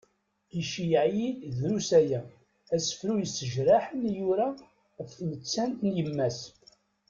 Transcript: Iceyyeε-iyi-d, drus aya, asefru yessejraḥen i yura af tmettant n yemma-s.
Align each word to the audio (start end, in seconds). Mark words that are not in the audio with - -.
Iceyyeε-iyi-d, 0.61 1.41
drus 1.61 1.89
aya, 1.99 2.21
asefru 2.75 3.13
yessejraḥen 3.17 4.01
i 4.09 4.11
yura 4.17 4.47
af 4.99 5.09
tmettant 5.17 5.79
n 5.83 5.87
yemma-s. 5.97 6.39